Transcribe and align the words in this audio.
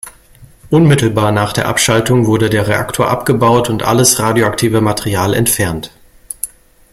Unmittelbar 0.71 1.31
nach 1.31 1.53
der 1.53 1.67
Abschaltung 1.67 2.25
wurde 2.25 2.49
der 2.49 2.67
Reaktor 2.67 3.07
abgebaut 3.07 3.69
und 3.69 3.83
alles 3.83 4.17
radioaktive 4.19 4.81
Material 4.81 5.35
entfernt. 5.35 5.91